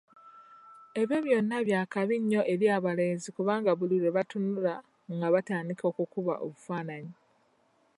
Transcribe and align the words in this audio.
Ebyo 1.01 1.17
byonna 1.25 1.57
byakabi 1.67 2.15
nnyo 2.19 2.41
eri 2.53 2.65
abalenzi 2.77 3.29
kubanga 3.37 3.71
buli 3.79 3.95
lwe 4.01 4.09
babatunuulira 4.11 4.73
nga 5.15 5.27
batandika 5.33 5.83
okukuba 5.91 6.33
obufaananyi 6.45 7.13